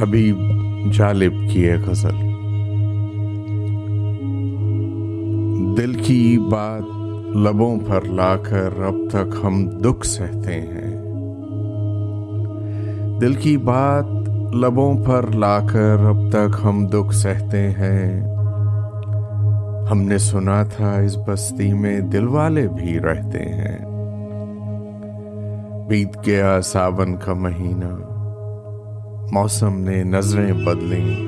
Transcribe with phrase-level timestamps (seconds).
[0.00, 0.36] حبیب
[0.92, 2.36] جالب کی ہے غزل۔
[5.76, 6.82] دل کی بات
[7.36, 10.96] لبوں پر لا کر اب تک ہم دکھ سہتے ہیں۔
[13.20, 14.04] دل کی بات
[14.54, 18.26] لبوں پر لا کر اب تک ہم دکھ سہتے ہیں۔
[19.90, 23.78] ہم نے سنا تھا اس بستی میں دل والے بھی رہتے ہیں۔
[25.88, 28.15] بیت گیا ساون کا مہینہ۔
[29.32, 31.26] موسم نے نظریں بدلیں۔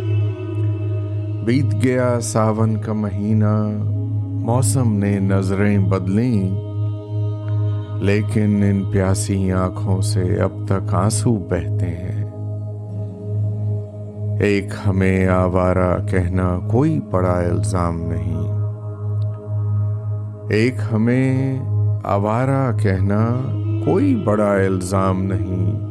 [1.44, 3.78] بیت گیا ساون کا مہینہ،
[4.24, 6.68] موسم نے نظریں بدلیں۔
[8.02, 12.24] لیکن ان پیاسی آنکھوں سے اب تک آنسو بہتے ہیں۔
[14.40, 18.58] ایک ہمیں آوارہ کہنا کوئی بڑا الزام نہیں۔
[20.50, 21.58] ایک ہمیں
[22.04, 23.28] آوارہ کہنا
[23.84, 25.87] کوئی بڑا الزام نہیں۔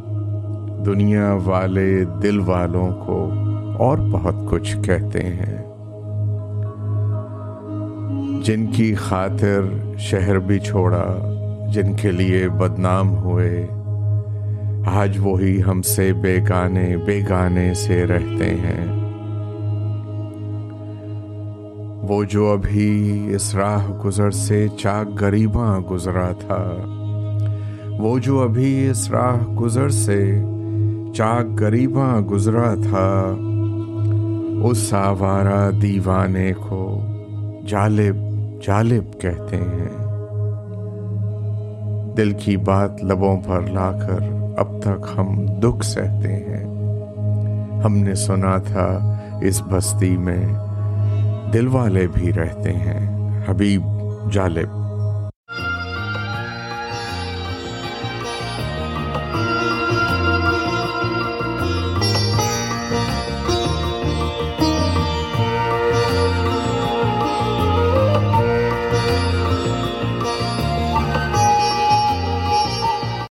[0.86, 3.32] دنیا والے دل والوں کو
[3.78, 5.68] اور بہت کچھ کہتے ہیں۔
[8.44, 9.60] جن کی خاطر
[9.98, 11.06] شہر بھی چھوڑا،
[11.72, 13.66] جن کے لیے بدنام ہوئے،
[14.86, 18.86] آج وہی ہم سے بے گانے بے گانے سے رہتے ہیں۔
[22.08, 26.62] وہ جو ابھی اس راہ گزر سے چاک غریباں گزرا تھا،
[27.98, 30.44] وہ جو ابھی اس راہ گزر سے
[31.14, 33.34] چاک غریباں گزرا تھا
[34.64, 37.02] اس آوارہ دیوانے کو
[37.68, 38.16] جالب
[38.66, 40.08] جالب کہتے ہیں۔
[42.16, 44.18] دل کی بات لبوں پر لا کر
[44.56, 46.64] اب تک ہم دکھ سہتے ہیں۔
[47.84, 50.46] ہم نے سنا تھا اس بستی میں
[51.52, 53.82] دل والے بھی رہتے ہیں، حبیب
[54.32, 54.77] جالب۔